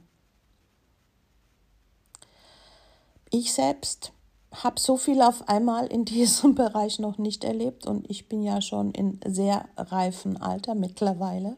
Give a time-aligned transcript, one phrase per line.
[3.30, 4.12] Ich selbst
[4.54, 8.62] habe so viel auf einmal in diesem Bereich noch nicht erlebt und ich bin ja
[8.62, 11.58] schon in sehr reifen Alter mittlerweile.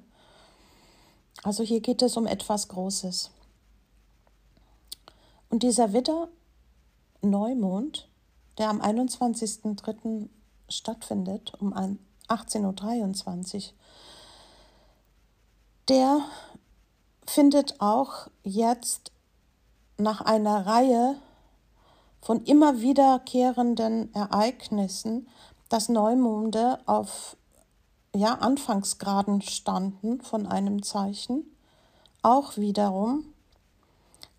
[1.44, 3.32] Also hier geht es um etwas Großes.
[5.50, 6.28] Und dieser Widder
[7.22, 8.08] Neumond,
[8.58, 10.30] der am 21.03.
[10.70, 13.74] stattfindet, um 18.23 Uhr,
[15.88, 16.22] der
[17.26, 19.12] findet auch jetzt
[19.98, 21.16] nach einer Reihe
[22.22, 25.28] von immer wiederkehrenden Ereignissen,
[25.70, 27.38] dass Neumonde auf
[28.16, 31.46] ja, Anfangsgraden standen von einem Zeichen,
[32.22, 33.26] auch wiederum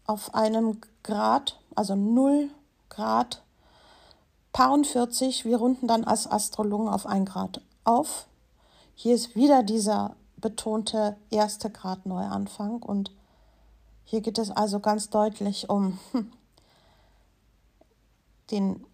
[0.07, 2.51] auf einem Grad, also 0
[2.89, 3.43] Grad,
[4.53, 8.27] Paar 40, wir runden dann als Astrologen auf ein Grad auf.
[8.97, 13.13] Hier ist wieder dieser betonte erste Grad Neuanfang und
[14.05, 16.01] hier geht es also ganz deutlich um
[18.51, 18.85] den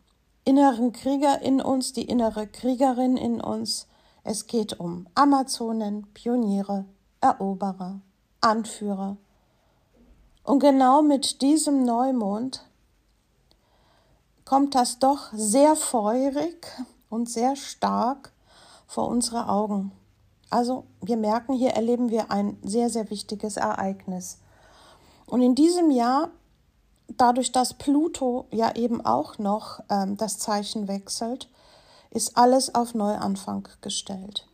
[0.44, 3.86] inneren Krieger in uns, die innere Kriegerin in uns.
[4.28, 6.84] Es geht um Amazonen, Pioniere,
[7.20, 8.00] Eroberer,
[8.40, 9.18] Anführer.
[10.42, 12.66] Und genau mit diesem Neumond
[14.44, 16.66] kommt das doch sehr feurig
[17.08, 18.32] und sehr stark
[18.88, 19.92] vor unsere Augen.
[20.50, 24.40] Also wir merken, hier erleben wir ein sehr, sehr wichtiges Ereignis.
[25.26, 26.30] Und in diesem Jahr
[27.16, 31.48] dadurch, dass Pluto ja eben auch noch ähm, das Zeichen wechselt,
[32.10, 34.46] ist alles auf Neuanfang gestellt.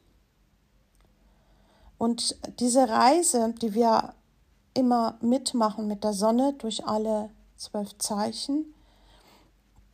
[1.98, 4.14] Und diese Reise, die wir
[4.74, 8.74] immer mitmachen mit der Sonne durch alle zwölf Zeichen,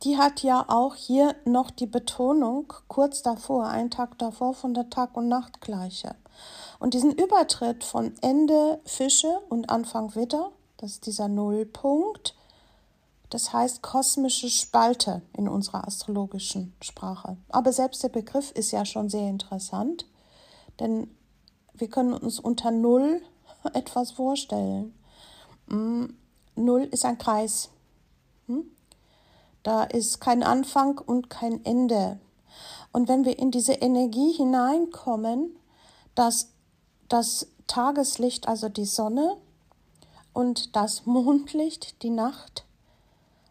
[0.03, 4.89] die hat ja auch hier noch die Betonung kurz davor, einen Tag davor von der
[4.89, 6.15] Tag- und Nachtgleiche.
[6.79, 12.33] Und diesen Übertritt von Ende Fische und Anfang Widder, das ist dieser Nullpunkt,
[13.29, 17.37] das heißt kosmische Spalte in unserer astrologischen Sprache.
[17.49, 20.07] Aber selbst der Begriff ist ja schon sehr interessant,
[20.79, 21.09] denn
[21.73, 23.21] wir können uns unter Null
[23.73, 24.93] etwas vorstellen.
[25.69, 26.17] Hm,
[26.55, 27.69] Null ist ein Kreis.
[28.47, 28.65] Hm?
[29.63, 32.19] Da ist kein Anfang und kein Ende.
[32.91, 35.55] Und wenn wir in diese Energie hineinkommen,
[36.15, 36.49] dass
[37.07, 39.37] das Tageslicht, also die Sonne,
[40.33, 42.65] und das Mondlicht, die Nacht,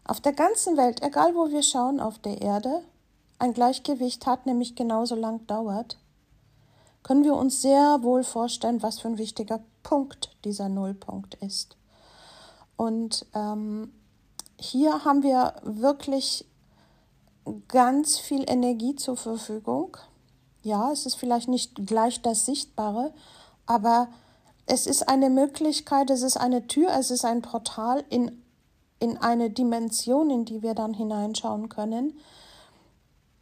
[0.09, 2.81] auf der ganzen Welt, egal wo wir schauen auf der Erde,
[3.37, 5.97] ein Gleichgewicht hat, nämlich genauso lang dauert,
[7.03, 11.77] können wir uns sehr wohl vorstellen, was für ein wichtiger Punkt dieser Nullpunkt ist.
[12.75, 13.93] Und ähm,
[14.57, 16.45] hier haben wir wirklich
[17.67, 19.95] ganz viel Energie zur Verfügung.
[20.63, 23.13] Ja, es ist vielleicht nicht gleich das Sichtbare,
[23.67, 24.07] aber
[24.65, 28.43] es ist eine Möglichkeit, es ist eine Tür, es ist ein Portal in,
[28.99, 32.19] in eine Dimension, in die wir dann hineinschauen können,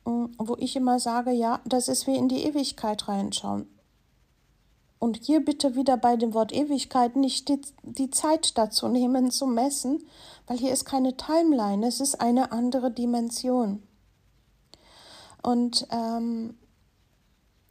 [0.06, 3.68] mm, wo ich immer sage, ja, das ist wie in die Ewigkeit reinschauen.
[5.00, 9.46] Und hier bitte wieder bei dem Wort Ewigkeit nicht die, die Zeit dazu nehmen zu
[9.46, 10.04] messen,
[10.48, 13.84] weil hier ist keine Timeline, es ist eine andere Dimension.
[15.44, 16.58] Und ähm,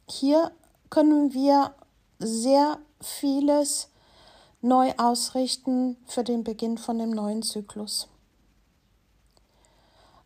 [0.09, 0.51] hier
[0.89, 1.75] können wir
[2.19, 3.89] sehr vieles
[4.61, 8.07] neu ausrichten für den Beginn von dem neuen Zyklus.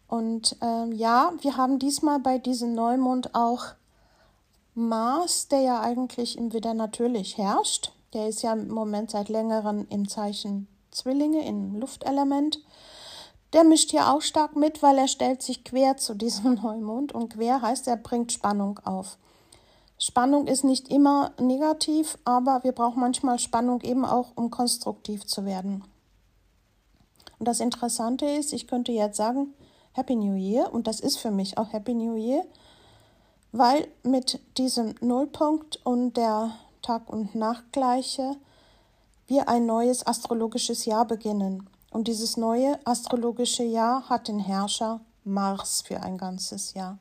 [0.08, 3.68] Und ähm, ja, wir haben diesmal bei diesem Neumond auch
[4.74, 7.94] Mars, der ja eigentlich im Widder natürlich herrscht.
[8.14, 12.60] Der ist ja im Moment seit längerem im Zeichen Zwillinge, im Luftelement.
[13.54, 17.34] Der mischt hier auch stark mit, weil er stellt sich quer zu diesem Neumond und
[17.34, 19.18] quer heißt, er bringt Spannung auf.
[20.04, 25.46] Spannung ist nicht immer negativ, aber wir brauchen manchmal Spannung eben auch, um konstruktiv zu
[25.46, 25.84] werden.
[27.38, 29.54] Und das Interessante ist, ich könnte jetzt sagen,
[29.92, 32.44] Happy New Year, und das ist für mich auch Happy New Year,
[33.52, 36.50] weil mit diesem Nullpunkt und der
[36.82, 38.38] Tag- und Nachtgleiche
[39.28, 41.70] wir ein neues astrologisches Jahr beginnen.
[41.92, 46.98] Und dieses neue astrologische Jahr hat den Herrscher Mars für ein ganzes Jahr.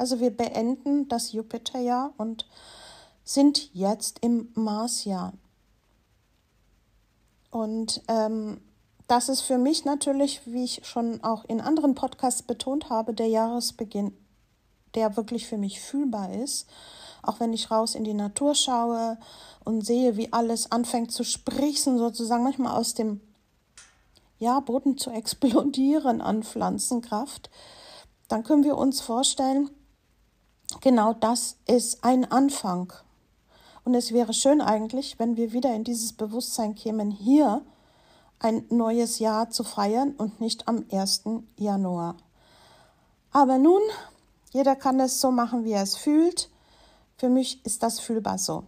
[0.00, 2.48] Also wir beenden das Jupiterjahr und
[3.22, 5.34] sind jetzt im Marsjahr.
[7.50, 8.62] Und ähm,
[9.08, 13.26] das ist für mich natürlich, wie ich schon auch in anderen Podcasts betont habe, der
[13.26, 14.16] Jahresbeginn,
[14.94, 16.66] der wirklich für mich fühlbar ist.
[17.22, 19.18] Auch wenn ich raus in die Natur schaue
[19.66, 23.20] und sehe, wie alles anfängt zu sprießen, sozusagen manchmal aus dem
[24.38, 27.50] ja, Boden zu explodieren an Pflanzenkraft,
[28.28, 29.68] dann können wir uns vorstellen,
[30.80, 32.92] genau das ist ein Anfang.
[33.84, 37.62] Und es wäre schön eigentlich, wenn wir wieder in dieses Bewusstsein kämen, hier
[38.38, 41.22] ein neues Jahr zu feiern und nicht am 1.
[41.56, 42.16] Januar.
[43.32, 43.82] Aber nun,
[44.52, 46.50] jeder kann es so machen, wie er es fühlt.
[47.16, 48.64] Für mich ist das fühlbar so.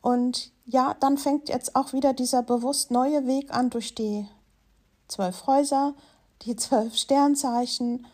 [0.00, 4.26] Und ja, dann fängt jetzt auch wieder dieser bewusst neue Weg an durch die
[5.08, 5.94] zwölf Häuser,
[6.42, 8.06] die zwölf Sternzeichen.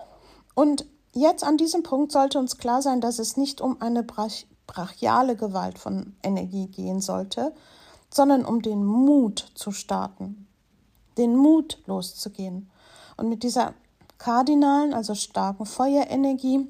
[0.54, 0.86] Und
[1.20, 4.32] jetzt an diesem Punkt sollte uns klar sein, dass es nicht um eine brach
[4.66, 7.54] brachiale Gewalt von Energie gehen sollte,
[8.12, 10.48] sondern um den Mut zu starten,
[11.18, 12.68] den Mut loszugehen.
[13.16, 13.74] Und mit dieser
[14.18, 16.66] kardinalen, also starken Feuerenergie,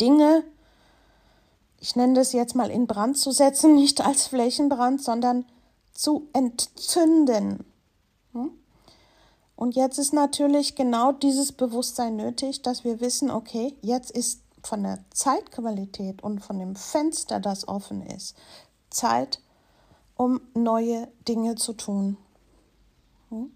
[0.00, 0.42] Dinge
[1.80, 5.44] ich nenne das jetzt mal in Brand zu setzen, nicht als Flächenbrand, sondern
[5.92, 7.64] zu entzünden.
[9.56, 14.82] Und jetzt ist natürlich genau dieses Bewusstsein nötig, dass wir wissen, okay, jetzt ist von
[14.82, 18.36] der Zeitqualität und von dem Fenster, das offen ist,
[18.90, 19.40] Zeit,
[20.16, 22.18] um neue Dinge zu tun.
[23.30, 23.50] Hm?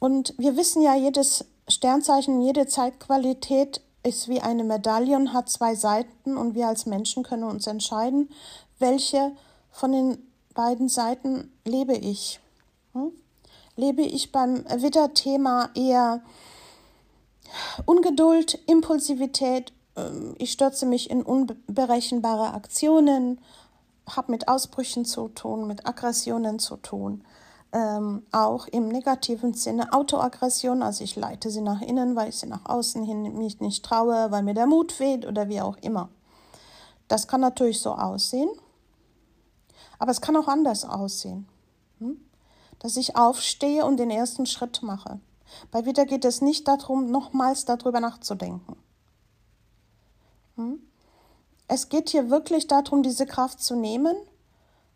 [0.00, 5.74] Und wir wissen ja, jedes Sternzeichen, jede Zeitqualität ist wie eine Medaille und hat zwei
[5.74, 8.30] Seiten und wir als Menschen können uns entscheiden,
[8.78, 9.32] welche
[9.70, 10.18] von den
[10.54, 12.40] beiden Seiten lebe ich.
[12.92, 13.12] Hm?
[13.76, 16.22] Lebe ich beim Widder-Thema eher
[17.86, 23.40] Ungeduld, Impulsivität, ähm, ich stürze mich in unberechenbare Aktionen,
[24.08, 27.24] habe mit Ausbrüchen zu tun, mit Aggressionen zu tun
[27.74, 32.46] ähm, auch im negativen Sinne Autoaggression, also ich leite sie nach innen, weil ich sie
[32.46, 36.08] nach außen hin mich nicht traue, weil mir der Mut fehlt oder wie auch immer.
[37.08, 38.48] Das kann natürlich so aussehen,
[39.98, 41.48] aber es kann auch anders aussehen.
[41.98, 42.16] Hm?
[42.84, 45.18] Dass ich aufstehe und den ersten Schritt mache.
[45.70, 48.76] Bei Wieder geht es nicht darum, nochmals darüber nachzudenken.
[50.56, 50.82] Hm?
[51.66, 54.14] Es geht hier wirklich darum, diese Kraft zu nehmen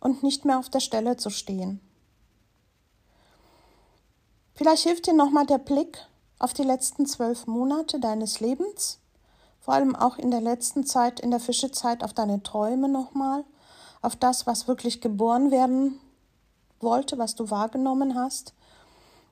[0.01, 1.81] und nicht mehr auf der Stelle zu stehen.
[4.55, 5.97] Vielleicht hilft dir nochmal der Blick
[6.39, 8.99] auf die letzten zwölf Monate deines Lebens,
[9.61, 13.47] vor allem auch in der letzten Zeit, in der Fischezeit, auf deine Träume nochmal,
[14.03, 15.99] auf das, was wirklich geboren werden
[16.81, 18.55] wollte, was du wahrgenommen hast.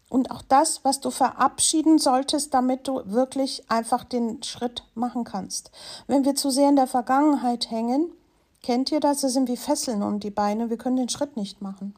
[0.09, 5.71] Und auch das, was du verabschieden solltest, damit du wirklich einfach den Schritt machen kannst.
[6.07, 8.13] Wenn wir zu sehr in der Vergangenheit hängen,
[8.63, 9.23] kennt ihr das?
[9.23, 10.71] Das sind wie Fesseln um die Beine.
[10.71, 11.95] Wir können den Schritt nicht machen.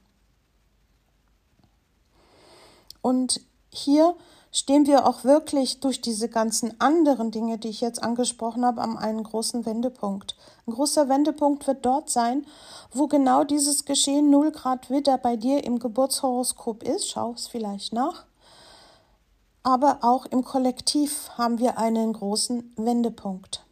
[3.03, 3.41] Und
[3.71, 4.17] hier
[4.59, 8.99] stehen wir auch wirklich durch diese ganzen anderen Dinge, die ich jetzt angesprochen habe, an
[8.99, 10.37] einem großen Wendepunkt.
[10.67, 12.45] Ein großer Wendepunkt wird dort sein,
[12.93, 17.09] wo genau dieses Geschehen 0 Grad Widder bei dir im Geburtshoroskop ist.
[17.09, 18.25] Schau es vielleicht nach.
[19.63, 23.65] Aber auch im Kollektiv haben wir einen großen Wendepunkt.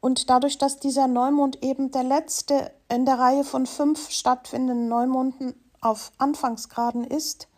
[0.00, 5.54] Und dadurch, dass dieser Neumond eben der letzte in der Reihe von fünf stattfindenden Neumonden
[5.80, 7.48] auf Anfangsgraden ist,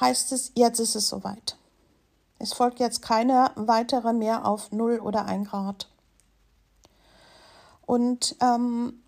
[0.00, 1.56] heißt es, jetzt ist es soweit.
[2.38, 5.88] Es folgt jetzt keine weitere mehr auf 0 oder 1 Grad.
[7.84, 9.02] Und ähm,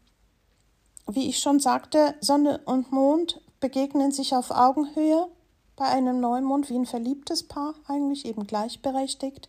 [1.07, 5.29] wie ich schon sagte, Sonne und Mond begegnen sich auf Augenhöhe
[5.77, 9.49] bei einem Neumond wie ein verliebtes Paar, eigentlich eben gleichberechtigt.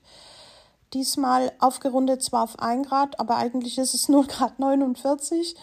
[0.94, 5.56] Diesmal aufgerundet zwar auf 1 Grad, aber eigentlich ist es 0 Grad 49.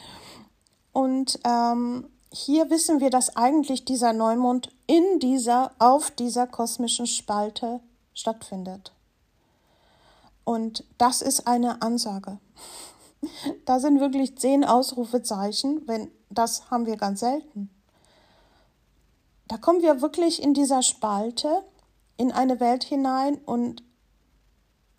[0.92, 7.80] Und ähm, hier wissen wir, dass eigentlich dieser Neumond in dieser, auf dieser kosmischen Spalte
[8.14, 8.92] stattfindet.
[10.44, 12.38] Und das ist eine Ansage.
[13.66, 17.68] Da sind wirklich zehn Ausrufezeichen, wenn das haben wir ganz selten.
[19.46, 21.62] Da kommen wir wirklich in dieser Spalte
[22.16, 23.82] in eine Welt hinein und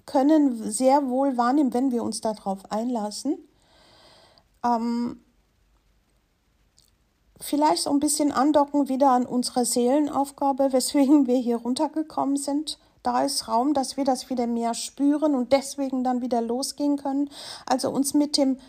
[0.06, 3.38] können sehr wohl wahrnehmen, wenn wir uns darauf einlassen,
[4.64, 5.20] ähm,
[7.42, 12.80] vielleicht so ein bisschen andocken wieder an unsere Seelenaufgabe, weswegen wir hier runtergekommen sind.
[13.04, 17.30] Da ist Raum, dass wir das wieder mehr spüren und deswegen dann wieder losgehen können.
[17.66, 18.60] Also uns mit dem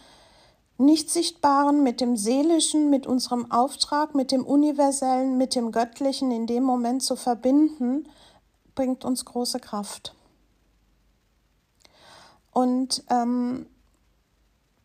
[0.78, 6.64] Nicht-Sichtbaren, mit dem Seelischen, mit unserem Auftrag, mit dem Universellen, mit dem Göttlichen in dem
[6.64, 8.08] Moment zu verbinden,
[8.74, 10.14] bringt uns große Kraft.
[12.52, 13.66] Und ähm,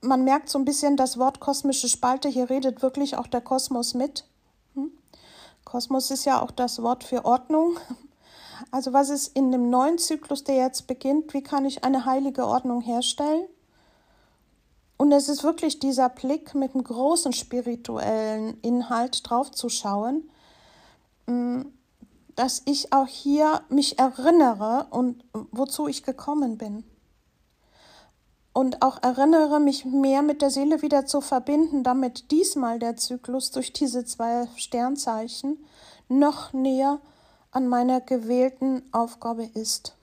[0.02, 3.94] man merkt so ein bisschen das Wort kosmische Spalte, hier redet wirklich auch der Kosmos
[3.94, 4.26] mit.
[4.76, 4.92] Hm?
[5.66, 7.78] Kosmos ist ja auch das Wort für Ordnung.
[8.72, 12.48] Also was ist in dem neuen Zyklus, der jetzt beginnt, wie kann ich eine heilige
[12.48, 13.46] Ordnung herstellen?
[14.98, 20.28] Und es ist wirklich dieser Blick mit einem großen spirituellen Inhalt draufzuschauen,
[21.28, 21.72] hm,
[22.36, 26.84] dass ich auch hier mich erinnere und wozu ich gekommen bin
[28.58, 33.52] und auch erinnere mich mehr mit der Seele wieder zu verbinden, damit diesmal der Zyklus
[33.52, 35.64] durch diese zwei Sternzeichen
[36.10, 37.00] noch näher
[37.52, 39.96] an meiner gewählten Aufgabe ist.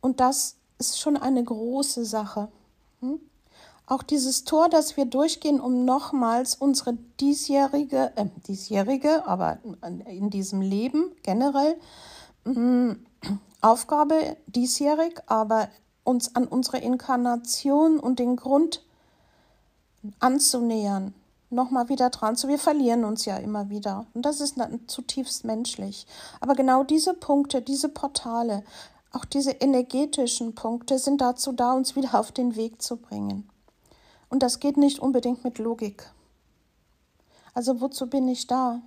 [0.00, 2.46] Und das ist schon eine große Sache.
[3.00, 3.18] Hm?
[3.84, 9.58] Auch dieses Tor, das wir durchgehen, um nochmals unsere diesjährige, äh, diesjährige, aber
[10.06, 11.76] in diesem Leben generell,
[12.44, 12.94] äh,
[13.60, 15.68] Aufgabe diesjährig, aber
[16.08, 18.82] uns an unsere Inkarnation und den Grund
[20.20, 21.12] anzunähern,
[21.50, 22.48] nochmal wieder dran zu.
[22.48, 24.06] Wir verlieren uns ja immer wieder.
[24.14, 26.06] Und das ist zutiefst menschlich.
[26.40, 28.64] Aber genau diese Punkte, diese Portale,
[29.12, 33.48] auch diese energetischen Punkte sind dazu da, uns wieder auf den Weg zu bringen.
[34.30, 36.10] Und das geht nicht unbedingt mit Logik.
[37.52, 38.80] Also wozu bin ich da?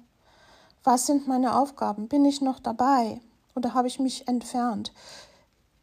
[0.83, 2.07] Was sind meine Aufgaben?
[2.07, 3.21] Bin ich noch dabei?
[3.55, 4.91] Oder habe ich mich entfernt?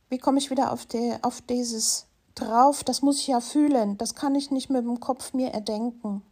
[0.08, 2.82] Wie komme ich wieder auf, die, auf dieses drauf?
[2.84, 3.98] Das muss ich ja fühlen.
[3.98, 6.22] Das kann ich nicht mit dem Kopf mir erdenken.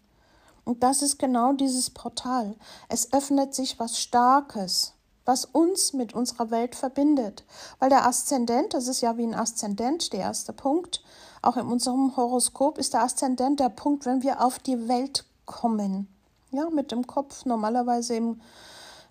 [0.65, 2.57] Und das ist genau dieses Portal.
[2.89, 7.45] Es öffnet sich was Starkes, was uns mit unserer Welt verbindet.
[7.79, 11.05] Weil der Aszendent, das ist ja wie ein Aszendent, der erste Punkt,
[11.43, 16.09] auch in unserem Horoskop ist der Aszendent der Punkt, wenn wir auf die Welt kommen.
[16.51, 18.41] Ja, mit dem Kopf normalerweise im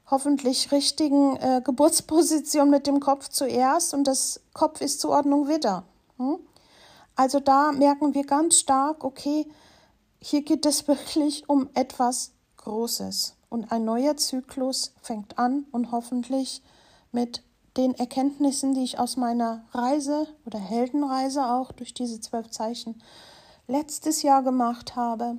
[0.10, 5.84] hoffentlich richtigen äh, Geburtsposition mit dem Kopf zuerst und das Kopf ist Zuordnung Widder.
[6.18, 6.40] Hm?
[7.16, 9.48] Also da merken wir ganz stark, okay,
[10.20, 13.36] hier geht es wirklich um etwas Großes.
[13.50, 16.62] Und ein neuer Zyklus fängt an und hoffentlich
[17.12, 17.44] mit
[17.78, 23.02] den Erkenntnissen, die ich aus meiner Reise oder Heldenreise auch durch diese zwölf Zeichen
[23.68, 25.38] letztes Jahr gemacht habe,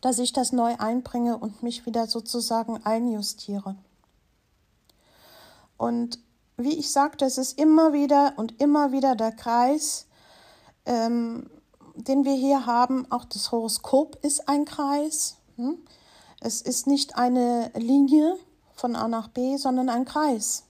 [0.00, 3.76] dass ich das neu einbringe und mich wieder sozusagen einjustiere.
[5.76, 6.18] Und
[6.56, 10.06] wie ich sagte, es ist immer wieder und immer wieder der Kreis,
[10.86, 11.48] ähm,
[11.94, 13.10] den wir hier haben.
[13.10, 15.36] Auch das Horoskop ist ein Kreis.
[15.56, 15.78] Hm?
[16.40, 18.36] Es ist nicht eine Linie
[18.74, 20.64] von A nach B, sondern ein Kreis.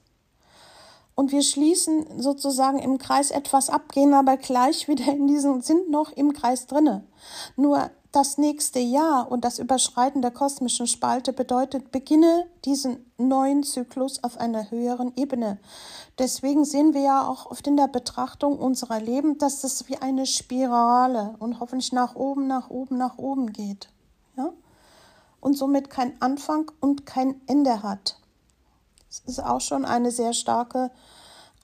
[1.14, 5.90] Und wir schließen sozusagen im Kreis etwas ab, gehen aber gleich wieder in diesen, sind
[5.90, 7.04] noch im Kreis drinne.
[7.56, 14.24] Nur das nächste Jahr und das Überschreiten der kosmischen Spalte bedeutet, beginne diesen neuen Zyklus
[14.24, 15.58] auf einer höheren Ebene.
[16.18, 20.24] Deswegen sehen wir ja auch oft in der Betrachtung unserer Leben, dass das wie eine
[20.24, 23.90] Spirale und hoffentlich nach oben, nach oben, nach oben geht.
[24.36, 24.52] Ja?
[25.40, 28.18] Und somit kein Anfang und kein Ende hat.
[29.08, 30.90] Das ist auch schon eine sehr starke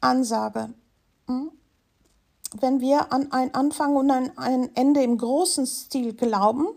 [0.00, 0.74] Ansage.
[1.26, 1.50] Hm?
[2.60, 6.68] Wenn wir an ein Anfang und an ein Ende im großen Stil glauben,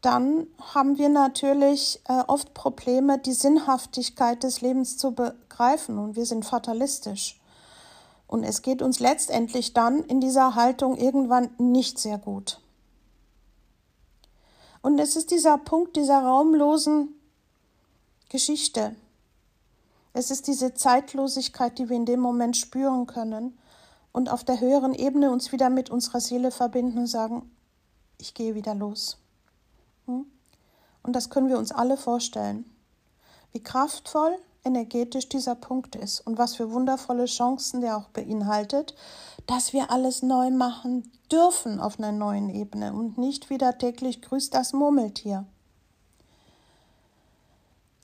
[0.00, 6.26] dann haben wir natürlich äh, oft Probleme, die Sinnhaftigkeit des Lebens zu begreifen und wir
[6.26, 7.40] sind fatalistisch.
[8.28, 12.60] Und es geht uns letztendlich dann in dieser Haltung irgendwann nicht sehr gut.
[14.82, 17.14] Und es ist dieser Punkt dieser raumlosen
[18.28, 18.94] Geschichte,
[20.16, 23.58] es ist diese Zeitlosigkeit, die wir in dem Moment spüren können
[24.12, 27.54] und auf der höheren Ebene uns wieder mit unserer Seele verbinden und sagen,
[28.18, 29.18] ich gehe wieder los.
[30.06, 30.24] Hm?
[31.02, 32.64] Und das können wir uns alle vorstellen.
[33.52, 38.94] Wie kraftvoll, energetisch dieser Punkt ist und was für wundervolle Chancen der auch beinhaltet,
[39.46, 44.54] dass wir alles neu machen dürfen auf einer neuen Ebene und nicht wieder täglich grüßt
[44.54, 45.44] das Murmeltier.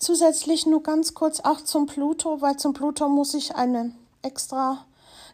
[0.03, 4.85] Zusätzlich nur ganz kurz auch zum Pluto, weil zum Pluto muss ich eine extra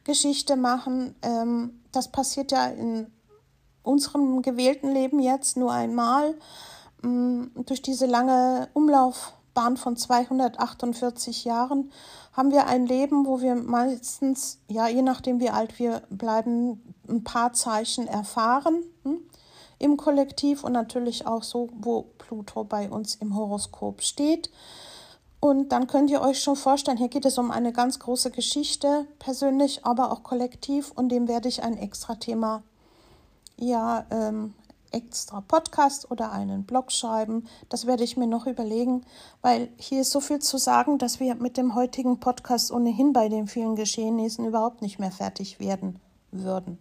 [0.04, 1.14] Geschichte machen.
[1.22, 3.06] Ähm, das passiert ja in
[3.82, 6.34] unserem gewählten Leben jetzt nur einmal
[7.02, 11.90] ähm, durch diese lange Umlaufbahn von 248 Jahren
[12.34, 17.24] haben wir ein Leben, wo wir meistens, ja, je nachdem wie alt wir bleiben, ein
[17.24, 18.84] paar Zeichen erfahren.
[19.78, 24.50] Im Kollektiv und natürlich auch so, wo Pluto bei uns im Horoskop steht.
[25.40, 29.06] Und dann könnt ihr euch schon vorstellen, hier geht es um eine ganz große Geschichte,
[29.20, 30.90] persönlich, aber auch kollektiv.
[30.94, 32.62] Und dem werde ich ein extra Thema,
[33.56, 34.54] ja, ähm,
[34.90, 37.46] extra Podcast oder einen Blog schreiben.
[37.68, 39.04] Das werde ich mir noch überlegen,
[39.42, 43.28] weil hier ist so viel zu sagen, dass wir mit dem heutigen Podcast ohnehin bei
[43.28, 46.78] den vielen Geschehnissen überhaupt nicht mehr fertig werden würden.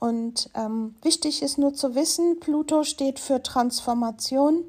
[0.00, 4.64] Und ähm, wichtig ist nur zu wissen, Pluto steht für Transformation.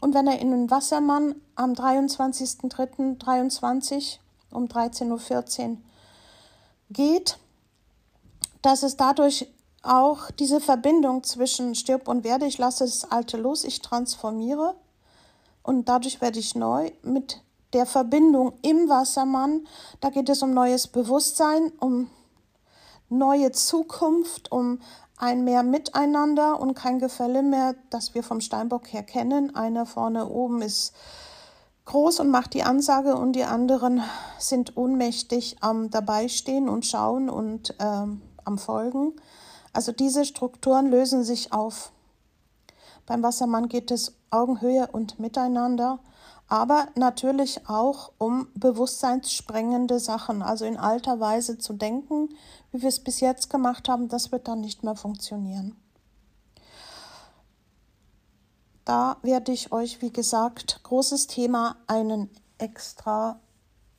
[0.00, 4.18] Und wenn er in den Wassermann am 23.03.23
[4.52, 5.78] um 13.14 Uhr
[6.90, 7.38] geht,
[8.60, 9.46] dass es dadurch
[9.82, 14.74] auch diese Verbindung zwischen stirb und werde, ich lasse das Alte los, ich transformiere
[15.62, 17.40] und dadurch werde ich neu mit
[17.72, 19.66] der Verbindung im Wassermann.
[20.00, 22.08] Da geht es um neues Bewusstsein, um
[23.18, 24.80] neue Zukunft, um
[25.16, 29.54] ein mehr Miteinander und kein Gefälle mehr, das wir vom Steinbock her kennen.
[29.54, 30.92] Einer vorne oben ist
[31.84, 34.02] groß und macht die Ansage und die anderen
[34.38, 39.12] sind ohnmächtig am Dabeistehen und schauen und ähm, am Folgen.
[39.72, 41.92] Also diese Strukturen lösen sich auf.
[43.06, 45.98] Beim Wassermann geht es Augenhöhe und Miteinander
[46.54, 52.28] aber natürlich auch um bewusstseinssprengende Sachen, also in alter Weise zu denken,
[52.70, 55.74] wie wir es bis jetzt gemacht haben, das wird dann nicht mehr funktionieren.
[58.84, 63.40] Da werde ich euch, wie gesagt, großes Thema, einen extra,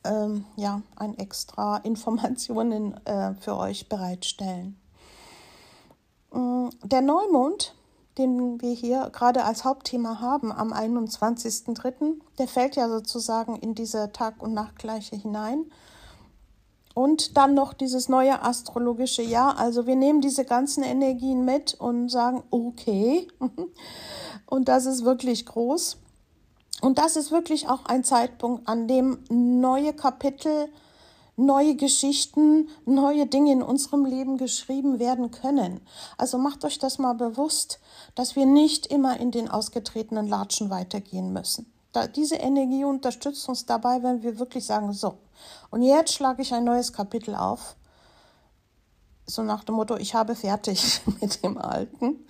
[0.06, 4.80] ähm, ja, ein extra Informationen äh, für euch bereitstellen.
[6.32, 7.76] Mm, der Neumond
[8.18, 14.12] den wir hier gerade als Hauptthema haben am 21.03., der fällt ja sozusagen in diese
[14.12, 15.66] Tag- und Nachtgleiche hinein.
[16.94, 19.60] Und dann noch dieses neue astrologische Jahr.
[19.60, 23.28] Also wir nehmen diese ganzen Energien mit und sagen, okay.
[24.46, 25.98] Und das ist wirklich groß.
[26.82, 30.70] Und das ist wirklich auch ein Zeitpunkt, an dem neue Kapitel
[31.38, 35.82] neue Geschichten, neue Dinge in unserem Leben geschrieben werden können.
[36.18, 37.80] Also macht euch das mal bewusst,
[38.16, 41.72] dass wir nicht immer in den ausgetretenen Latschen weitergehen müssen.
[41.92, 45.18] Da, diese Energie unterstützt uns dabei, wenn wir wirklich sagen, so,
[45.72, 47.76] und jetzt schlage ich ein neues Kapitel auf
[49.28, 52.26] so nach dem Motto, ich habe fertig mit dem Alten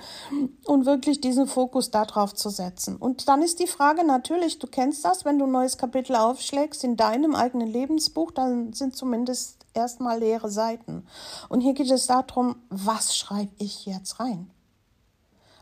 [0.66, 2.96] und wirklich diesen Fokus darauf zu setzen.
[2.96, 6.84] Und dann ist die Frage natürlich, du kennst das, wenn du ein neues Kapitel aufschlägst
[6.84, 11.06] in deinem eigenen Lebensbuch, dann sind zumindest erstmal leere Seiten.
[11.50, 14.50] Und hier geht es darum, was schreibe ich jetzt rein?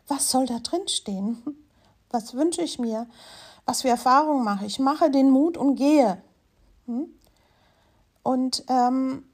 [0.06, 1.42] Was soll da drin stehen?
[2.10, 3.08] Was wünsche ich mir?
[3.64, 4.78] Was für Erfahrungen mache ich?
[4.78, 6.22] Mache den Mut und gehe.
[6.86, 7.08] Hm?
[8.22, 9.24] Und ähm,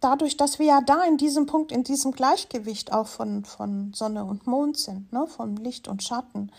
[0.00, 4.24] dadurch, dass wir ja da in diesem Punkt, in diesem Gleichgewicht auch von, von Sonne
[4.24, 6.50] und Mond sind, ne, von Licht und Schatten,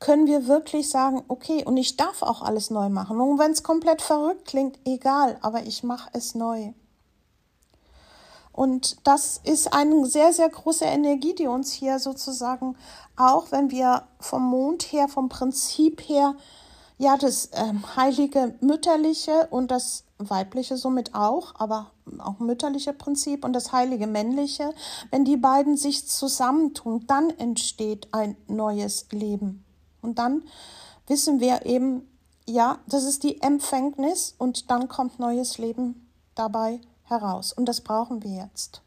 [0.00, 3.20] können wir wirklich sagen, okay, und ich darf auch alles neu machen.
[3.20, 6.72] Und wenn es komplett verrückt klingt, egal, aber ich mache es neu.
[8.52, 12.76] Und das ist eine sehr, sehr große Energie, die uns hier sozusagen
[13.16, 16.36] auch, wenn wir vom Mond her, vom Prinzip her,
[16.98, 23.52] ja, das ähm, heilige mütterliche und das weibliche somit auch, aber auch mütterliche Prinzip und
[23.52, 24.74] das heilige männliche,
[25.10, 29.64] wenn die beiden sich zusammentun, dann entsteht ein neues Leben.
[30.02, 30.42] Und dann
[31.06, 32.08] wissen wir eben,
[32.46, 37.52] ja, das ist die Empfängnis und dann kommt neues Leben dabei heraus.
[37.52, 38.82] Und das brauchen wir jetzt.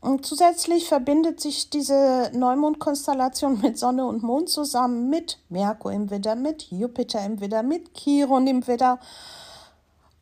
[0.00, 6.36] Und zusätzlich verbindet sich diese Neumondkonstellation mit Sonne und Mond zusammen mit Merkur im Widder,
[6.36, 9.00] mit Jupiter im Widder, mit Chiron im Widder.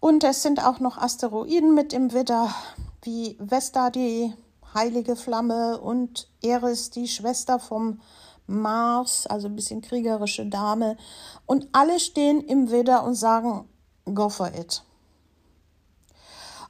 [0.04, 2.54] Und es sind auch noch Asteroiden mit im Widder,
[3.00, 4.34] wie Vesta, die
[4.74, 8.02] heilige Flamme, und Eris, die Schwester vom
[8.46, 10.98] Mars, also ein bisschen kriegerische Dame.
[11.46, 13.66] Und alle stehen im Widder und sagen,
[14.04, 14.82] go for it.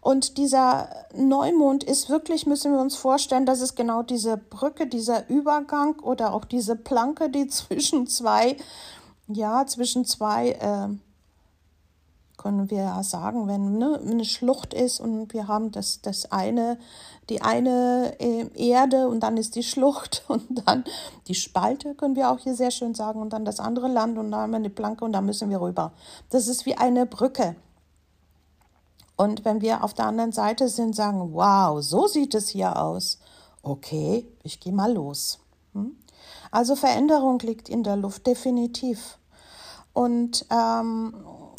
[0.00, 5.28] Und dieser Neumond ist wirklich, müssen wir uns vorstellen, dass es genau diese Brücke, dieser
[5.28, 8.58] Übergang oder auch diese Planke, die zwischen zwei,
[9.26, 10.96] ja, zwischen zwei, äh,
[12.44, 16.78] können wir ja sagen, wenn ne, eine Schlucht ist und wir haben das, das eine,
[17.30, 20.84] die eine äh, Erde und dann ist die Schlucht und dann
[21.26, 24.30] die Spalte, können wir auch hier sehr schön sagen, und dann das andere Land und
[24.30, 25.92] dann haben wir eine Planke und da müssen wir rüber.
[26.28, 27.56] Das ist wie eine Brücke.
[29.16, 33.20] Und wenn wir auf der anderen Seite sind, sagen, wow, so sieht es hier aus.
[33.62, 35.38] Okay, ich gehe mal los.
[35.72, 35.96] Hm?
[36.50, 39.16] Also Veränderung liegt in der Luft, definitiv.
[39.94, 41.14] Und ähm,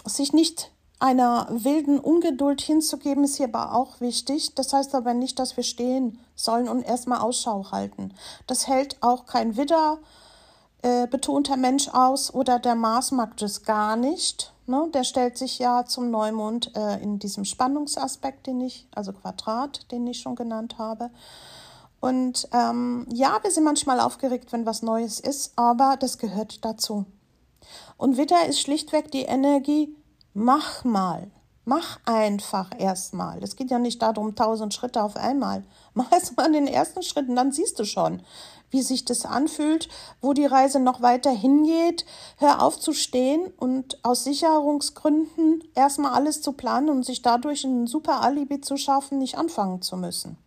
[0.06, 4.56] sich nicht einer wilden Ungeduld hinzugeben, ist hier aber auch wichtig.
[4.56, 8.14] Das heißt aber nicht, dass wir stehen sollen und erstmal Ausschau halten.
[8.48, 10.00] Das hält auch kein Widder
[10.82, 14.54] äh, betonter Mensch aus oder der Mars mag das gar nicht.
[14.68, 14.88] Ne?
[14.94, 20.06] Der stellt sich ja zum Neumond äh, in diesem Spannungsaspekt, den ich, also Quadrat, den
[20.08, 21.10] ich schon genannt habe.
[22.00, 27.06] Und ähm, ja, wir sind manchmal aufgeregt, wenn was Neues ist, aber das gehört dazu.
[27.98, 29.96] Und Witter ist schlichtweg die Energie,
[30.36, 31.32] mach mal.
[31.68, 33.44] Mach einfach erstmal.
[33.44, 35.64] Es geht ja nicht darum, tausend Schritte auf einmal.
[35.96, 38.22] Mach erst mal den ersten Schritt und dann siehst du schon,
[38.70, 39.90] wie sich das anfühlt,
[40.22, 42.06] wo die Reise noch weiter hingeht.
[42.38, 47.88] Hör auf zu stehen und aus Sicherungsgründen erstmal alles zu planen und sich dadurch ein
[47.88, 50.38] super Alibi zu schaffen, nicht anfangen zu müssen.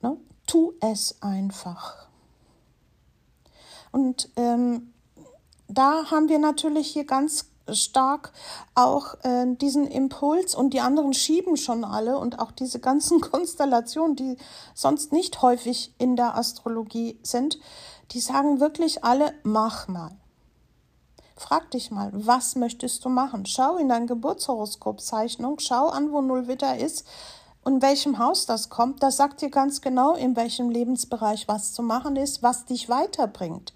[0.00, 0.16] Ne?
[0.48, 2.08] Tu es einfach.
[3.92, 4.92] Und ähm,
[5.68, 8.32] da haben wir natürlich hier ganz stark
[8.74, 14.16] auch äh, diesen Impuls und die anderen schieben schon alle und auch diese ganzen Konstellationen,
[14.16, 14.36] die
[14.74, 17.58] sonst nicht häufig in der Astrologie sind,
[18.10, 20.12] die sagen wirklich alle, mach mal.
[21.36, 23.46] Frag dich mal, was möchtest du machen?
[23.46, 27.04] Schau in dein Geburtshoroskopzeichnung, schau an, wo Nullwitter ist,
[27.64, 31.82] und welchem Haus das kommt, das sagt dir ganz genau, in welchem Lebensbereich was zu
[31.82, 33.72] machen ist, was dich weiterbringt.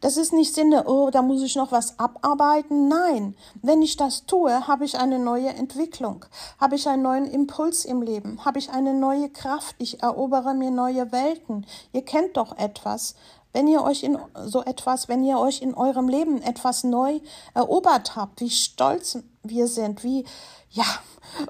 [0.00, 2.88] Das ist nicht Sinne, oh, da muss ich noch was abarbeiten.
[2.88, 6.24] Nein, wenn ich das tue, habe ich eine neue Entwicklung,
[6.58, 10.70] habe ich einen neuen Impuls im Leben, habe ich eine neue Kraft, ich erobere mir
[10.70, 11.66] neue Welten.
[11.92, 13.14] Ihr kennt doch etwas.
[13.52, 17.20] Wenn ihr euch in so etwas, wenn ihr euch in eurem Leben etwas neu
[17.54, 20.24] erobert habt, wie stolz wir sind, wie
[20.70, 20.84] ja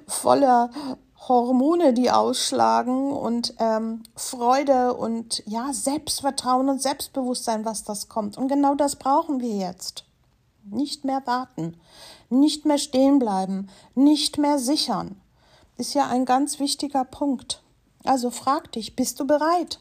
[0.07, 0.71] voller
[1.29, 8.39] Hormone, die ausschlagen und ähm, Freude und ja, Selbstvertrauen und Selbstbewusstsein, was das kommt.
[8.39, 10.05] Und genau das brauchen wir jetzt.
[10.65, 11.77] Nicht mehr warten,
[12.29, 15.21] nicht mehr stehen bleiben, nicht mehr sichern.
[15.77, 17.63] Ist ja ein ganz wichtiger Punkt.
[18.05, 19.81] Also frag dich, bist du bereit?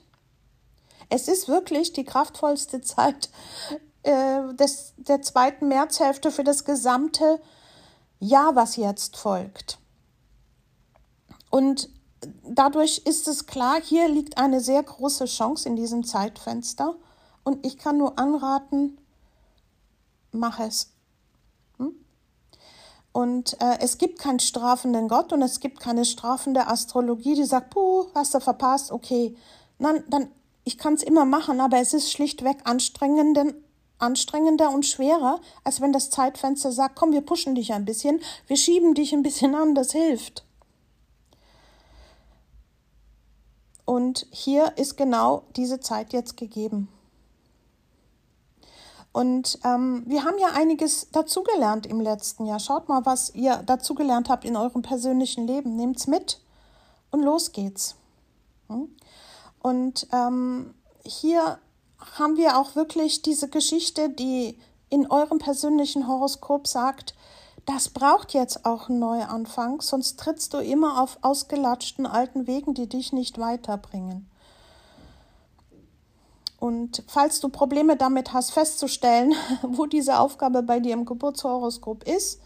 [1.10, 3.30] Es ist wirklich die kraftvollste Zeit
[4.04, 7.40] äh, des, der zweiten Märzhälfte für das gesamte
[8.20, 9.80] Jahr, was jetzt folgt.
[11.56, 11.88] Und
[12.44, 16.98] dadurch ist es klar, hier liegt eine sehr große Chance in diesem Zeitfenster.
[17.46, 18.98] Und ich kann nur anraten,
[20.34, 20.92] mach es.
[21.78, 21.96] Hm?
[23.14, 27.70] Und äh, es gibt keinen strafenden Gott und es gibt keine strafende Astrologie, die sagt,
[27.70, 29.34] puh, hast du verpasst, okay.
[29.80, 30.28] Nein, dann,
[30.66, 33.54] ich kann es immer machen, aber es ist schlichtweg anstrengender,
[33.98, 38.58] anstrengender und schwerer, als wenn das Zeitfenster sagt, komm, wir pushen dich ein bisschen, wir
[38.58, 40.46] schieben dich ein bisschen an, das hilft.
[43.86, 46.90] Und hier ist genau diese Zeit jetzt gegeben.
[49.12, 52.60] Und ähm, wir haben ja einiges dazugelernt im letzten Jahr.
[52.60, 55.78] Schaut mal, was ihr dazugelernt habt in eurem persönlichen Leben.
[55.78, 56.42] Nehmt's mit
[57.12, 57.96] und los geht's.
[58.68, 58.94] Hm?
[59.62, 60.74] Und ähm,
[61.06, 61.60] hier
[62.18, 67.16] haben wir auch wirklich diese Geschichte, die in eurem persönlichen Horoskop sagt,
[67.66, 72.88] das braucht jetzt auch einen Neuanfang, sonst trittst du immer auf ausgelatschten alten Wegen, die
[72.88, 74.30] dich nicht weiterbringen.
[76.60, 82.40] Und falls du Probleme damit hast, festzustellen, wo diese Aufgabe bei dir im Geburtshoroskop ist,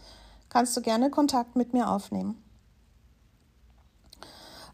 [0.48, 2.42] kannst du gerne Kontakt mit mir aufnehmen.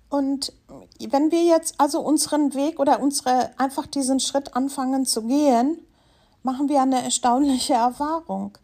[0.09, 0.53] Und
[1.01, 5.85] wenn wir jetzt also unseren Weg oder unsere einfach diesen Schritt anfangen zu gehen,
[6.43, 8.57] machen wir eine erstaunliche Erfahrung.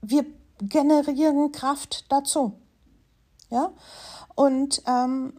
[0.00, 0.24] Wir
[0.60, 2.54] generieren Kraft dazu.
[3.50, 3.72] Ja?
[4.34, 5.34] Und ähm,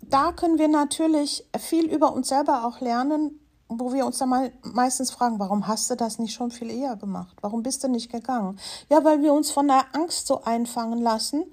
[0.00, 4.52] da können wir natürlich viel über uns selber auch lernen, wo wir uns dann mal
[4.62, 7.36] meistens fragen, warum hast du das nicht schon viel eher gemacht?
[7.40, 8.58] Warum bist du nicht gegangen?
[8.90, 11.44] Ja, weil wir uns von der Angst so einfangen lassen.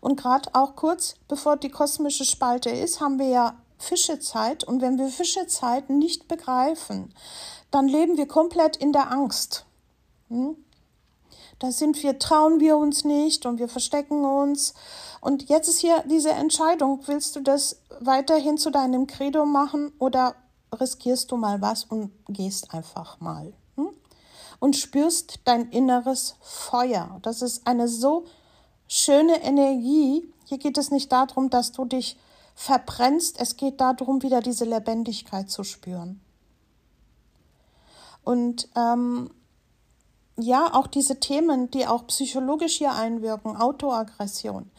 [0.00, 4.64] Und gerade auch kurz bevor die kosmische Spalte ist, haben wir ja Fischezeit.
[4.64, 7.14] Und wenn wir Fischezeit nicht begreifen,
[7.70, 9.66] dann leben wir komplett in der Angst.
[10.28, 10.56] Hm?
[11.58, 14.74] Da sind wir, trauen wir uns nicht und wir verstecken uns.
[15.20, 20.36] Und jetzt ist hier diese Entscheidung, willst du das weiterhin zu deinem Credo machen oder
[20.72, 23.52] riskierst du mal was und gehst einfach mal?
[23.76, 23.90] Hm?
[24.60, 27.18] Und spürst dein inneres Feuer.
[27.22, 28.24] Das ist eine so
[28.86, 30.32] schöne Energie.
[30.44, 32.16] Hier geht es nicht darum, dass du dich
[32.54, 33.40] verbrennst.
[33.40, 36.20] Es geht darum, wieder diese Lebendigkeit zu spüren.
[38.22, 39.30] Und ähm,
[40.40, 44.70] ja, auch diese Themen, die auch psychologisch hier einwirken, Autoaggression.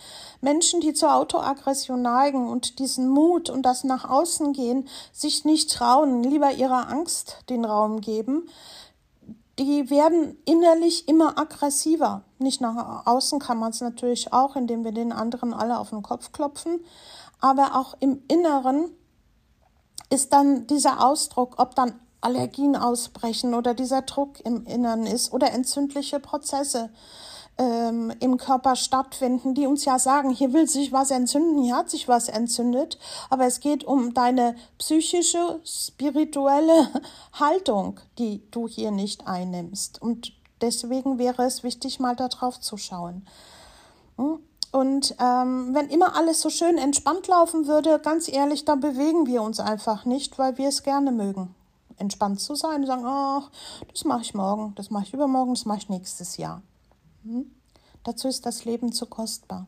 [0.41, 5.71] Menschen, die zur Autoaggression neigen und diesen Mut und das nach außen gehen, sich nicht
[5.71, 8.49] trauen, lieber ihrer Angst den Raum geben,
[9.59, 12.23] die werden innerlich immer aggressiver.
[12.37, 16.01] Nicht nach außen kann man es natürlich auch, indem wir den anderen alle auf den
[16.01, 16.79] Kopf klopfen,
[17.41, 18.91] aber auch im Inneren
[20.09, 25.51] ist dann dieser Ausdruck, ob dann Allergien ausbrechen oder dieser Druck im Innern ist oder
[25.51, 26.89] entzündliche Prozesse
[27.57, 31.89] ähm, im Körper stattfinden, die uns ja sagen, hier will sich was entzünden, hier hat
[31.89, 32.97] sich was entzündet,
[33.29, 36.89] aber es geht um deine psychische, spirituelle
[37.33, 40.01] Haltung, die du hier nicht einnimmst.
[40.01, 43.27] Und deswegen wäre es wichtig, mal darauf zu schauen.
[44.17, 44.39] Hm?
[44.71, 49.41] Und ähm, wenn immer alles so schön entspannt laufen würde, ganz ehrlich, dann bewegen wir
[49.41, 51.55] uns einfach nicht, weil wir es gerne mögen
[51.99, 53.51] entspannt zu sein und sagen, ach,
[53.91, 56.61] das mache ich morgen, das mache ich übermorgen, das mache ich nächstes Jahr.
[57.23, 57.51] Hm?
[58.03, 59.67] Dazu ist das Leben zu kostbar.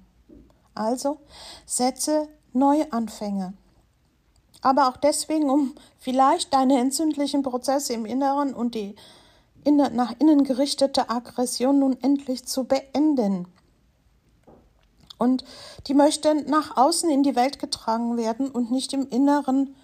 [0.73, 1.19] Also
[1.65, 3.53] setze Neuanfänge.
[4.61, 8.95] Aber auch deswegen, um vielleicht deine entzündlichen Prozesse im Inneren und die
[9.63, 13.47] nach innen gerichtete Aggression nun endlich zu beenden.
[15.17, 15.43] Und
[15.85, 19.75] die möchte nach außen in die Welt getragen werden und nicht im Inneren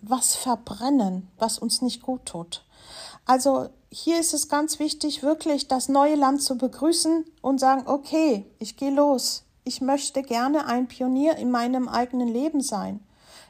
[0.00, 2.64] was verbrennen, was uns nicht gut tut.
[3.26, 8.46] Also hier ist es ganz wichtig, wirklich das neue Land zu begrüßen und sagen, okay,
[8.58, 9.44] ich gehe los.
[9.64, 13.00] Ich möchte gerne ein Pionier in meinem eigenen Leben sein.